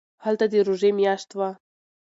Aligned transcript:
هلته 0.25 0.45
د 0.51 0.53
روژې 0.67 0.91
میاشت 0.99 1.29
وه. 1.37 1.49